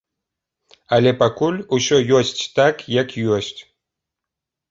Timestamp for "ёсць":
2.19-2.33, 3.35-3.55